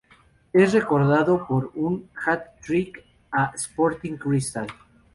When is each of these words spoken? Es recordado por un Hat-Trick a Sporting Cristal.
Es 0.51 0.73
recordado 0.73 1.45
por 1.47 1.71
un 1.75 2.09
Hat-Trick 2.25 3.05
a 3.31 3.51
Sporting 3.55 4.15
Cristal. 4.17 4.65